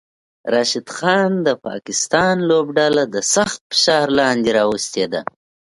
[0.53, 5.21] راشد خان د پاکستان لوبډله د سخت فشار لاندې راوستی ده